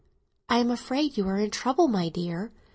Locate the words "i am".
0.49-0.71